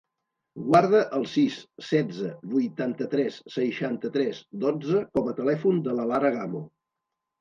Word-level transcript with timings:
Guarda 0.69 1.01
el 1.17 1.25
sis, 1.33 1.57
setze, 1.89 2.31
vuitanta-tres, 2.55 3.37
seixanta-tres, 3.57 4.41
dotze 4.65 5.03
com 5.19 5.31
a 5.33 5.37
telèfon 5.41 5.83
de 5.89 5.95
la 6.01 6.09
Lara 6.15 6.33
Gamo. 6.39 6.65